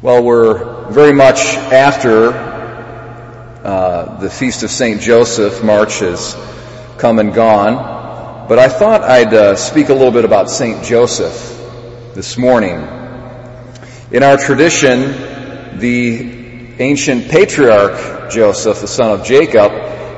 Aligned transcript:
Well, 0.00 0.22
we're 0.22 0.92
very 0.92 1.12
much 1.12 1.40
after 1.56 2.28
uh, 3.64 4.20
the 4.20 4.30
Feast 4.30 4.62
of 4.62 4.70
St. 4.70 5.00
Joseph. 5.00 5.64
March 5.64 5.98
has 5.98 6.36
come 6.98 7.18
and 7.18 7.34
gone. 7.34 8.46
But 8.48 8.60
I 8.60 8.68
thought 8.68 9.02
I'd 9.02 9.34
uh, 9.34 9.56
speak 9.56 9.88
a 9.88 9.94
little 9.94 10.12
bit 10.12 10.24
about 10.24 10.50
St. 10.50 10.84
Joseph 10.84 11.34
this 12.14 12.38
morning. 12.38 12.76
In 14.12 14.22
our 14.22 14.36
tradition, 14.36 15.80
the 15.80 16.76
ancient 16.78 17.28
patriarch 17.28 18.30
Joseph, 18.30 18.80
the 18.80 18.86
son 18.86 19.18
of 19.18 19.26
Jacob, 19.26 19.72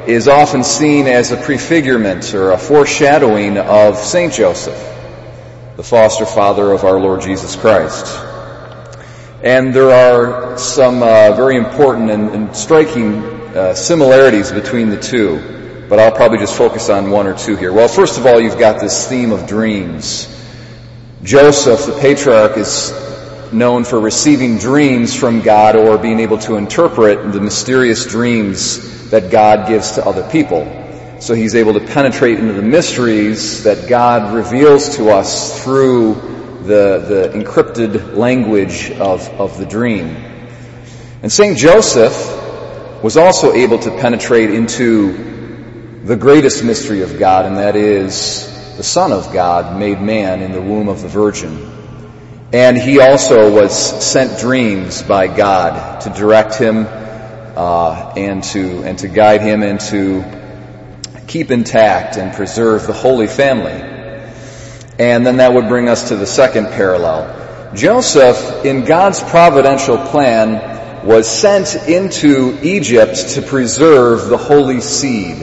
is 0.06 0.28
often 0.28 0.62
seen 0.62 1.06
as 1.06 1.32
a 1.32 1.38
prefigurement 1.38 2.34
or 2.34 2.50
a 2.50 2.58
foreshadowing 2.58 3.56
of 3.56 3.96
St. 3.96 4.30
Joseph, 4.30 4.76
the 5.76 5.82
foster 5.82 6.26
father 6.26 6.70
of 6.70 6.84
our 6.84 7.00
Lord 7.00 7.22
Jesus 7.22 7.56
Christ. 7.56 8.29
And 9.42 9.72
there 9.72 9.90
are 9.90 10.58
some 10.58 11.02
uh, 11.02 11.32
very 11.32 11.56
important 11.56 12.10
and, 12.10 12.28
and 12.28 12.54
striking 12.54 13.22
uh, 13.56 13.74
similarities 13.74 14.52
between 14.52 14.90
the 14.90 15.00
two, 15.00 15.86
but 15.88 15.98
I'll 15.98 16.12
probably 16.12 16.36
just 16.36 16.54
focus 16.54 16.90
on 16.90 17.10
one 17.10 17.26
or 17.26 17.34
two 17.34 17.56
here. 17.56 17.72
Well, 17.72 17.88
first 17.88 18.18
of 18.18 18.26
all, 18.26 18.38
you've 18.38 18.58
got 18.58 18.82
this 18.82 19.08
theme 19.08 19.32
of 19.32 19.46
dreams. 19.46 20.28
Joseph, 21.22 21.86
the 21.86 21.98
patriarch, 22.00 22.58
is 22.58 22.92
known 23.50 23.84
for 23.84 23.98
receiving 23.98 24.58
dreams 24.58 25.14
from 25.14 25.40
God 25.40 25.74
or 25.74 25.96
being 25.96 26.20
able 26.20 26.38
to 26.40 26.56
interpret 26.56 27.32
the 27.32 27.40
mysterious 27.40 28.04
dreams 28.04 29.08
that 29.10 29.30
God 29.30 29.68
gives 29.68 29.92
to 29.92 30.04
other 30.04 30.28
people. 30.30 30.66
So 31.20 31.32
he's 31.32 31.54
able 31.54 31.72
to 31.74 31.80
penetrate 31.80 32.38
into 32.38 32.52
the 32.52 32.62
mysteries 32.62 33.64
that 33.64 33.88
God 33.88 34.34
reveals 34.34 34.96
to 34.96 35.10
us 35.10 35.64
through 35.64 36.39
the, 36.62 37.30
the 37.32 37.38
encrypted 37.38 38.16
language 38.16 38.90
of, 38.90 39.28
of 39.28 39.58
the 39.58 39.66
dream. 39.66 40.16
And 41.22 41.30
St. 41.30 41.56
Joseph 41.56 43.02
was 43.02 43.16
also 43.16 43.52
able 43.52 43.78
to 43.78 43.90
penetrate 43.90 44.50
into 44.50 46.00
the 46.04 46.16
greatest 46.16 46.64
mystery 46.64 47.02
of 47.02 47.18
God, 47.18 47.46
and 47.46 47.56
that 47.56 47.76
is 47.76 48.76
the 48.76 48.82
Son 48.82 49.12
of 49.12 49.32
God 49.32 49.78
made 49.78 50.00
man 50.00 50.42
in 50.42 50.52
the 50.52 50.60
womb 50.60 50.88
of 50.88 51.02
the 51.02 51.08
Virgin. 51.08 51.70
And 52.52 52.76
he 52.76 53.00
also 53.00 53.52
was 53.54 53.74
sent 54.04 54.40
dreams 54.40 55.02
by 55.02 55.28
God 55.28 56.00
to 56.02 56.10
direct 56.10 56.56
him 56.56 56.86
uh, 56.88 58.14
and 58.16 58.42
to 58.44 58.82
and 58.84 58.98
to 59.00 59.08
guide 59.08 59.42
him 59.42 59.62
and 59.62 59.78
to 59.80 60.24
keep 61.26 61.50
intact 61.50 62.16
and 62.16 62.34
preserve 62.34 62.86
the 62.86 62.92
Holy 62.92 63.26
Family. 63.26 63.89
And 65.00 65.24
then 65.24 65.38
that 65.38 65.54
would 65.54 65.66
bring 65.66 65.88
us 65.88 66.10
to 66.10 66.16
the 66.16 66.26
second 66.26 66.66
parallel. 66.66 67.74
Joseph, 67.74 68.66
in 68.66 68.84
God's 68.84 69.22
providential 69.22 69.96
plan, 69.96 71.06
was 71.06 71.26
sent 71.26 71.74
into 71.88 72.58
Egypt 72.62 73.30
to 73.30 73.40
preserve 73.40 74.28
the 74.28 74.36
holy 74.36 74.82
seed. 74.82 75.38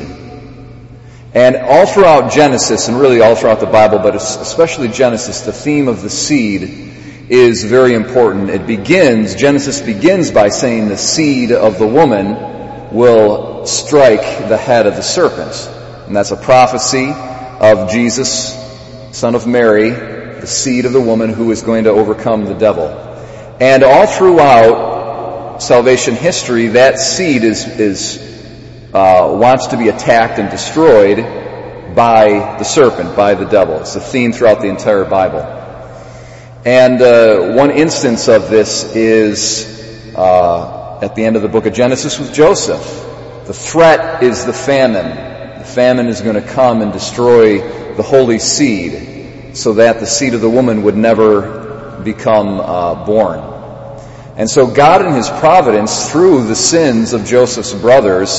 And 1.33 1.55
all 1.55 1.87
throughout 1.87 2.31
Genesis, 2.31 2.87
and 2.87 2.99
really 2.99 3.21
all 3.21 3.33
throughout 3.33 3.59
the 3.59 3.65
Bible, 3.65 3.97
but 3.97 4.13
especially 4.13 4.89
Genesis, 4.89 5.41
the 5.41 5.53
theme 5.53 5.87
of 5.87 6.03
the 6.03 6.09
seed 6.11 6.93
is 7.27 7.63
very 7.63 7.95
important. 7.95 8.51
It 8.51 8.67
begins, 8.67 9.33
Genesis 9.33 9.81
begins 9.81 10.29
by 10.29 10.49
saying 10.49 10.87
the 10.87 10.97
seed 10.97 11.51
of 11.51 11.79
the 11.79 11.87
woman 11.87 12.93
will 12.93 13.65
strike 13.65 14.47
the 14.49 14.57
head 14.57 14.85
of 14.85 14.95
the 14.95 15.01
serpent. 15.01 15.67
And 16.05 16.15
that's 16.15 16.29
a 16.29 16.37
prophecy 16.37 17.11
of 17.11 17.89
Jesus 17.89 18.66
son 19.11 19.35
of 19.35 19.47
Mary, 19.47 19.89
the 19.91 20.47
seed 20.47 20.85
of 20.85 20.93
the 20.93 21.01
woman 21.01 21.31
who 21.31 21.51
is 21.51 21.61
going 21.61 21.85
to 21.85 21.89
overcome 21.89 22.45
the 22.45 22.53
devil. 22.53 22.87
And 23.59 23.83
all 23.83 24.05
throughout 24.05 25.61
salvation 25.61 26.15
history, 26.15 26.67
that 26.69 26.99
seed 26.99 27.43
is, 27.43 27.65
is 27.79 28.17
uh, 28.93 29.35
wants 29.39 29.67
to 29.67 29.77
be 29.77 29.89
attacked 29.89 30.39
and 30.39 30.49
destroyed 30.49 31.17
by 31.95 32.57
the 32.57 32.63
serpent, 32.63 33.15
by 33.15 33.33
the 33.33 33.45
devil. 33.45 33.79
It's 33.79 33.95
a 33.95 33.99
theme 33.99 34.31
throughout 34.31 34.61
the 34.61 34.67
entire 34.67 35.05
Bible. 35.05 35.41
And 36.65 37.01
uh, 37.01 37.53
one 37.53 37.71
instance 37.71 38.27
of 38.27 38.49
this 38.49 38.95
is 38.95 40.13
uh, 40.15 40.99
at 41.01 41.15
the 41.15 41.23
end 41.25 41.35
of 41.35 41.41
the 41.41 41.47
book 41.47 41.65
of 41.65 41.73
Genesis 41.73 42.19
with 42.19 42.33
Joseph. 42.33 42.83
The 43.45 43.53
threat 43.53 44.21
is 44.23 44.45
the 44.45 44.53
famine. 44.53 45.59
The 45.59 45.65
famine 45.65 46.07
is 46.07 46.21
going 46.21 46.35
to 46.35 46.47
come 46.47 46.81
and 46.81 46.91
destroy 46.91 47.86
the 47.97 48.03
holy 48.03 48.39
seed 48.39 49.55
so 49.57 49.73
that 49.73 49.99
the 49.99 50.05
seed 50.05 50.35
of 50.35 50.41
the 50.41 50.49
woman 50.49 50.83
would 50.83 50.95
never 50.95 51.99
become 52.03 52.59
uh, 52.59 53.05
born. 53.05 53.39
And 54.37 54.47
so 54.47 54.67
God 54.67 55.03
in 55.03 55.13
his 55.13 55.29
providence 55.29 56.11
through 56.11 56.45
the 56.45 56.55
sins 56.55 57.13
of 57.13 57.25
Joseph's 57.25 57.73
brothers 57.73 58.29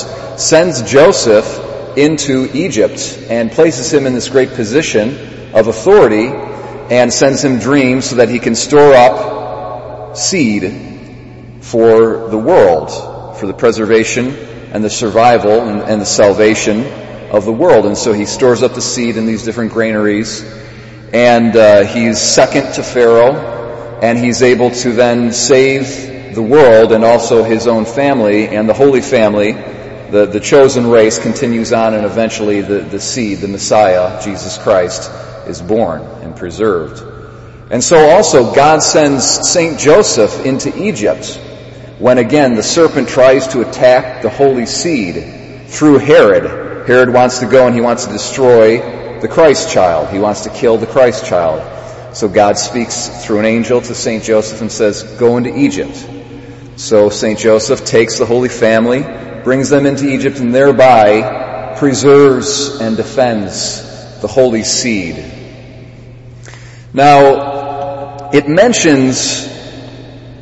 sends 0.41 0.81
Joseph 0.83 1.99
into 1.99 2.49
Egypt 2.55 3.19
and 3.29 3.51
places 3.51 3.93
him 3.93 4.07
in 4.07 4.15
this 4.15 4.29
great 4.29 4.51
position 4.51 5.53
of 5.53 5.67
authority 5.67 6.29
and 6.29 7.13
sends 7.13 7.43
him 7.45 7.59
dreams 7.59 8.11
so 8.11 8.17
that 8.17 8.29
he 8.29 8.39
can 8.39 8.55
store 8.55 8.95
up 8.95 10.17
seed 10.17 11.59
for 11.61 12.29
the 12.29 12.39
world, 12.39 13.37
for 13.37 13.49
the 13.49 13.53
preservation 13.53 14.29
and 14.73 14.85
the 14.85 14.91
survival 14.91 15.63
and, 15.63 15.83
and 15.83 16.01
the 16.01 16.07
salvation 16.07 16.85
of 17.31 17.45
the 17.45 17.53
world. 17.53 17.87
And 17.87 17.97
so 17.97 18.13
he 18.13 18.25
stores 18.25 18.63
up 18.63 18.75
the 18.75 18.81
seed 18.81 19.17
in 19.17 19.27
these 19.27 19.45
different 19.45 19.73
granaries, 19.73 20.43
and 21.13 21.55
uh, 21.57 21.85
he's 21.85 22.21
second 22.21 22.75
to 22.75 22.83
Pharaoh, 22.83 23.99
and 24.03 24.19
he's 24.19 24.43
able 24.43 24.71
to 24.71 24.93
then 24.93 25.33
save 25.33 26.35
the 26.35 26.43
world 26.43 26.93
and 26.93 27.05
also 27.05 27.43
his 27.43 27.67
own 27.67 27.85
family 27.85 28.49
and 28.49 28.69
the 28.69 28.75
Holy 28.75 29.01
Family. 29.01 29.53
The, 29.53 30.27
the 30.27 30.41
chosen 30.41 30.89
race 30.89 31.19
continues 31.19 31.73
on, 31.73 31.95
and 31.95 32.07
eventually 32.07 32.63
the, 32.63 32.81
the 32.81 33.01
seed, 33.01 33.39
the 33.39 33.49
Messiah, 33.49 34.23
Jesus 34.23 34.57
Christ, 34.57 35.11
is 35.47 35.61
born 35.61 36.03
and 36.23 36.35
preserved. 36.35 37.03
And 37.71 37.85
so 37.85 38.09
also 38.09 38.55
God 38.55 38.83
sends 38.83 39.25
Saint 39.51 39.79
Joseph 39.79 40.47
into 40.47 40.75
Egypt 40.83 41.39
when 41.99 42.17
again 42.17 42.55
the 42.55 42.63
serpent 42.63 43.09
tries 43.09 43.49
to 43.49 43.61
attack 43.61 44.23
the 44.23 44.31
holy 44.31 44.65
seed 44.65 45.67
through 45.69 45.99
Herod 45.99 46.68
Herod 46.89 47.13
wants 47.13 47.41
to 47.41 47.47
go 47.47 47.67
and 47.67 47.75
he 47.75 47.83
wants 47.83 48.07
to 48.07 48.13
destroy 48.13 49.21
the 49.21 49.29
Christ 49.29 49.71
child. 49.71 50.09
He 50.09 50.19
wants 50.19 50.45
to 50.45 50.49
kill 50.49 50.79
the 50.79 50.87
Christ 50.87 51.27
child. 51.27 52.17
So 52.17 52.31
God 52.31 52.57
speaks 52.57 53.27
through 53.27 53.41
an 53.41 53.45
angel 53.45 53.83
to 53.83 53.95
St. 53.95 54.25
Joseph 54.25 54.63
and 54.63 54.73
says, 54.73 55.03
go 55.19 55.37
into 55.37 55.55
Egypt. 55.55 56.09
So 56.77 57.11
St. 57.11 57.39
Joseph 57.39 57.85
takes 57.85 58.17
the 58.17 58.25
Holy 58.25 58.49
Family, 58.49 59.03
brings 59.45 59.69
them 59.69 59.85
into 59.85 60.09
Egypt, 60.09 60.39
and 60.39 60.55
thereby 60.55 61.75
preserves 61.77 62.81
and 62.81 62.97
defends 62.97 64.23
the 64.23 64.29
Holy 64.29 64.63
Seed. 64.63 65.23
Now, 66.95 68.31
it 68.33 68.49
mentions 68.49 69.47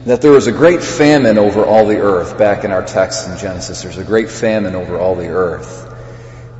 that 0.05 0.23
there 0.23 0.31
was 0.31 0.47
a 0.47 0.53
great 0.53 0.85
famine 0.85 1.39
over 1.39 1.65
all 1.65 1.87
the 1.87 1.99
earth 1.99 2.39
back 2.39 2.63
in 2.63 2.71
our 2.71 2.85
text 2.85 3.29
in 3.29 3.37
Genesis. 3.37 3.83
There's 3.83 3.99
a 3.99 4.05
great 4.05 4.31
famine 4.31 4.77
over 4.77 4.97
all 4.97 5.17
the 5.17 5.27
earth. 5.27 5.95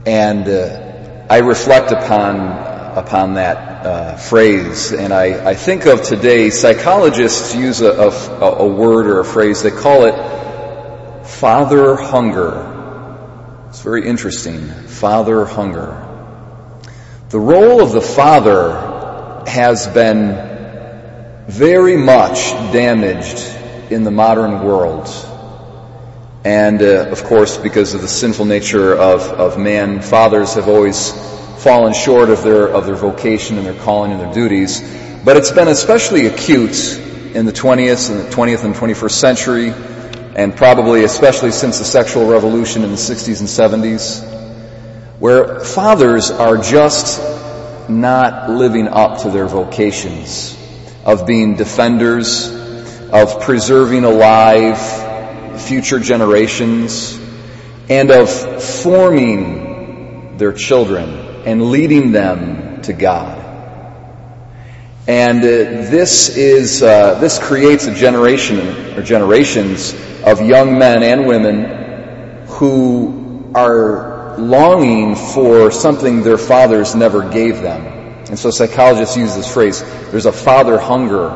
And 0.07 0.49
uh, 0.49 1.27
I 1.29 1.39
reflect 1.39 1.91
upon 1.91 2.77
upon 2.97 3.35
that 3.35 3.87
uh, 3.87 4.17
phrase, 4.17 4.93
and 4.93 5.13
I, 5.13 5.51
I, 5.51 5.55
think 5.55 5.85
of 5.85 6.03
today. 6.03 6.49
Psychologists 6.49 7.55
use 7.55 7.83
a, 7.83 7.93
a, 7.93 8.11
a 8.41 8.67
word 8.67 9.07
or 9.07 9.21
a 9.21 9.25
phrase. 9.25 9.63
They 9.63 9.71
call 9.71 10.07
it 10.07 11.27
father 11.27 11.97
hunger. 11.97 13.67
It's 13.69 13.83
very 13.83 14.09
interesting. 14.09 14.67
Father 14.69 15.45
hunger. 15.45 16.03
The 17.29 17.39
role 17.39 17.83
of 17.83 17.93
the 17.93 18.01
father 18.01 19.45
has 19.47 19.87
been 19.89 21.45
very 21.49 21.97
much 21.97 22.53
damaged 22.73 23.39
in 23.93 24.05
the 24.05 24.11
modern 24.11 24.65
world. 24.65 25.07
And 26.47 26.81
uh, 26.81 27.09
of 27.11 27.25
course, 27.25 27.57
because 27.57 27.95
of 27.95 28.03
the 28.03 28.07
sinful 28.09 28.45
nature 28.45 28.95
of, 28.95 29.23
of 29.33 29.59
man, 29.59 30.01
fathers 30.01 30.55
have 30.55 30.69
always 30.69 31.11
fallen 31.61 31.93
short 31.93 32.31
of 32.31 32.45
their, 32.45 32.69
of 32.69 32.87
their 32.87 32.95
vocation 32.95 33.59
and 33.59 33.67
their 33.67 33.75
calling 33.83 34.13
and 34.13 34.21
their 34.21 34.33
duties. 34.33 34.81
But 35.25 35.37
it's 35.37 35.51
been 35.51 35.67
especially 35.67 36.27
acute 36.27 37.01
in 37.35 37.47
the 37.47 37.53
20th 37.53 38.13
and 38.13 38.21
the 38.21 38.33
20th 38.33 38.63
and 38.63 38.77
21st 38.77 39.11
century, 39.11 39.75
and 40.37 40.55
probably 40.55 41.03
especially 41.03 41.51
since 41.51 41.81
the 41.81 41.85
sexual 41.85 42.29
revolution 42.29 42.85
in 42.85 42.91
the 42.91 42.97
60s 42.97 43.41
and 43.41 43.83
70s, 43.83 44.23
where 45.19 45.59
fathers 45.59 46.31
are 46.31 46.59
just 46.59 47.21
not 47.89 48.51
living 48.51 48.87
up 48.87 49.23
to 49.23 49.31
their 49.31 49.49
vocations 49.49 50.57
of 51.05 51.27
being 51.27 51.57
defenders, 51.57 52.49
of 53.11 53.41
preserving 53.41 54.05
alive 54.05 55.06
future 55.61 55.99
generations 55.99 57.19
and 57.89 58.11
of 58.11 58.31
forming 58.63 60.37
their 60.37 60.53
children 60.53 61.09
and 61.45 61.71
leading 61.71 62.13
them 62.13 62.83
to 62.83 62.93
God. 62.93 63.43
And 65.09 65.39
uh, 65.39 65.47
this 65.47 66.37
is 66.37 66.83
uh, 66.83 67.21
this 67.21 67.39
creates 67.39 67.87
a 67.87 67.95
generation 67.95 68.99
or 68.99 69.03
generations 69.03 69.95
of 70.25 70.41
young 70.43 70.79
men 70.79 71.05
and 71.05 71.27
women 71.27 72.47
who 72.49 73.53
are 73.55 74.37
longing 74.37 75.15
for 75.15 75.71
something 75.71 76.23
their 76.23 76.39
fathers 76.39 76.97
never 76.97 77.29
gave 77.29 77.61
them. 77.63 77.87
And 78.29 78.37
so 78.37 78.51
psychologists 78.51 79.17
use 79.17 79.37
this 79.37 79.53
phrase, 79.53 79.81
there's 80.11 80.27
a 80.27 80.33
father 80.33 80.79
hunger 80.79 81.29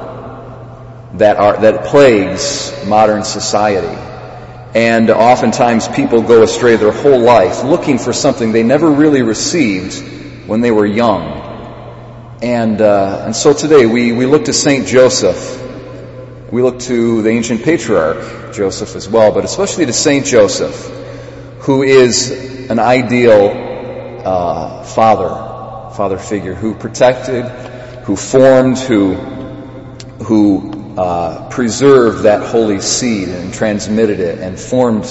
that 1.15 1.37
are, 1.37 1.61
that 1.61 1.85
plagues 1.85 2.75
modern 2.87 3.23
society. 3.23 4.10
And 4.75 5.11
oftentimes 5.11 5.89
people 5.89 6.23
go 6.23 6.43
astray 6.43 6.77
their 6.77 6.93
whole 6.93 7.19
life 7.19 7.65
looking 7.65 7.99
for 7.99 8.13
something 8.13 8.53
they 8.53 8.63
never 8.63 8.89
really 8.89 9.23
received 9.23 10.47
when 10.47 10.61
they 10.61 10.71
were 10.71 10.87
young. 10.87 12.39
And, 12.41 12.81
uh, 12.81 13.25
and 13.27 13.35
so 13.35 13.53
today 13.53 13.87
we, 13.87 14.13
we 14.13 14.27
look 14.27 14.45
to 14.45 14.53
Saint 14.53 14.87
Joseph. 14.87 15.59
We 16.53 16.63
look 16.63 16.79
to 16.81 17.23
the 17.23 17.31
ancient 17.31 17.65
patriarch, 17.65 18.55
Joseph 18.55 18.95
as 18.95 19.09
well, 19.09 19.33
but 19.33 19.45
especially 19.45 19.87
to 19.87 19.93
Saint 19.93 20.25
Joseph, 20.25 20.75
who 21.61 21.83
is 21.83 22.69
an 22.71 22.79
ideal 22.79 24.23
uh, 24.25 24.85
father, 24.85 25.95
father 25.97 26.19
figure, 26.19 26.55
who 26.55 26.75
protected, 26.75 27.45
who 28.05 28.17
formed, 28.17 28.79
who, 28.79 29.15
who 30.25 30.80
uh, 30.97 31.49
preserved 31.49 32.25
that 32.25 32.43
holy 32.43 32.81
seed 32.81 33.29
and 33.29 33.53
transmitted 33.53 34.21
it 34.21 34.39
and 34.39 34.59
formed 34.59 35.07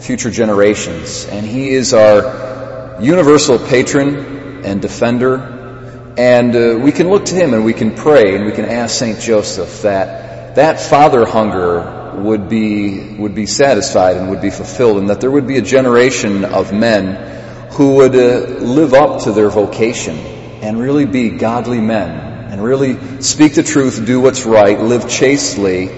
future 0.00 0.30
generations. 0.30 1.26
And 1.26 1.44
he 1.44 1.70
is 1.70 1.92
our 1.94 2.98
universal 3.00 3.58
patron 3.58 4.64
and 4.64 4.80
defender. 4.80 6.14
And 6.16 6.54
uh, 6.54 6.78
we 6.82 6.92
can 6.92 7.08
look 7.08 7.26
to 7.26 7.34
him 7.34 7.54
and 7.54 7.64
we 7.64 7.72
can 7.72 7.94
pray 7.94 8.36
and 8.36 8.44
we 8.44 8.52
can 8.52 8.64
ask 8.64 8.98
Saint 8.98 9.20
Joseph 9.20 9.82
that 9.82 10.54
that 10.56 10.80
father 10.80 11.24
hunger 11.24 12.12
would 12.16 12.48
be 12.48 13.14
would 13.14 13.34
be 13.34 13.46
satisfied 13.46 14.16
and 14.16 14.30
would 14.30 14.42
be 14.42 14.50
fulfilled, 14.50 14.98
and 14.98 15.10
that 15.10 15.20
there 15.20 15.30
would 15.30 15.46
be 15.46 15.58
a 15.58 15.62
generation 15.62 16.44
of 16.44 16.72
men 16.72 17.68
who 17.72 17.94
would 17.96 18.14
uh, 18.16 18.58
live 18.58 18.94
up 18.94 19.22
to 19.22 19.32
their 19.32 19.48
vocation 19.48 20.16
and 20.16 20.78
really 20.78 21.06
be 21.06 21.30
godly 21.30 21.80
men 21.80 22.29
and 22.50 22.62
really 22.62 23.20
speak 23.22 23.54
the 23.54 23.62
truth, 23.62 24.04
do 24.04 24.20
what's 24.20 24.44
right, 24.44 24.78
live 24.78 25.08
chastely, 25.08 25.88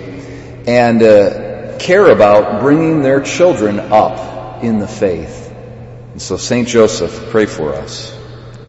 and 0.66 1.02
uh, 1.02 1.78
care 1.78 2.10
about 2.10 2.60
bringing 2.60 3.02
their 3.02 3.20
children 3.22 3.80
up 3.80 4.62
in 4.62 4.78
the 4.78 4.86
faith. 4.86 5.50
And 6.12 6.20
so, 6.20 6.36
Saint 6.36 6.68
Joseph, 6.68 7.30
pray 7.30 7.46
for 7.46 7.74
us. 7.74 8.21